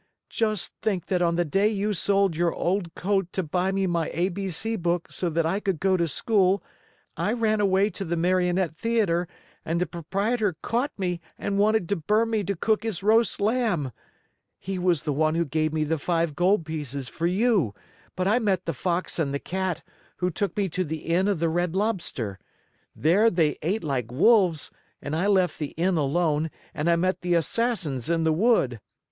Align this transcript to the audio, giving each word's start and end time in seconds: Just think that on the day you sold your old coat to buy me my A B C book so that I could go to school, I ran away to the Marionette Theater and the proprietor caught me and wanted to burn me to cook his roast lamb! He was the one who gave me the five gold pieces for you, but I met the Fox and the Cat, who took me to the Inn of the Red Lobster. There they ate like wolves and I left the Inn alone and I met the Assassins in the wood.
Just 0.31 0.73
think 0.81 1.05
that 1.09 1.21
on 1.21 1.35
the 1.35 1.45
day 1.45 1.67
you 1.67 1.93
sold 1.93 2.35
your 2.35 2.51
old 2.51 2.95
coat 2.95 3.31
to 3.33 3.43
buy 3.43 3.71
me 3.71 3.85
my 3.85 4.09
A 4.15 4.29
B 4.29 4.49
C 4.49 4.75
book 4.75 5.11
so 5.11 5.29
that 5.29 5.45
I 5.45 5.59
could 5.59 5.79
go 5.79 5.95
to 5.95 6.07
school, 6.07 6.63
I 7.15 7.33
ran 7.33 7.61
away 7.61 7.91
to 7.91 8.03
the 8.03 8.17
Marionette 8.17 8.75
Theater 8.75 9.27
and 9.63 9.79
the 9.79 9.85
proprietor 9.85 10.55
caught 10.63 10.89
me 10.97 11.21
and 11.37 11.59
wanted 11.59 11.87
to 11.89 11.97
burn 11.97 12.31
me 12.31 12.43
to 12.45 12.55
cook 12.55 12.81
his 12.81 13.03
roast 13.03 13.39
lamb! 13.39 13.91
He 14.57 14.79
was 14.79 15.03
the 15.03 15.13
one 15.13 15.35
who 15.35 15.45
gave 15.45 15.71
me 15.71 15.83
the 15.83 15.99
five 15.99 16.35
gold 16.35 16.65
pieces 16.65 17.07
for 17.07 17.27
you, 17.27 17.75
but 18.15 18.27
I 18.27 18.39
met 18.39 18.65
the 18.65 18.73
Fox 18.73 19.19
and 19.19 19.31
the 19.31 19.37
Cat, 19.39 19.83
who 20.15 20.31
took 20.31 20.57
me 20.57 20.67
to 20.69 20.83
the 20.83 21.05
Inn 21.13 21.27
of 21.27 21.37
the 21.37 21.47
Red 21.47 21.75
Lobster. 21.75 22.39
There 22.95 23.29
they 23.29 23.59
ate 23.61 23.83
like 23.83 24.11
wolves 24.11 24.71
and 24.99 25.15
I 25.15 25.27
left 25.27 25.59
the 25.59 25.75
Inn 25.77 25.95
alone 25.95 26.49
and 26.73 26.89
I 26.89 26.95
met 26.95 27.21
the 27.21 27.35
Assassins 27.35 28.09
in 28.09 28.23
the 28.23 28.33
wood. 28.33 28.79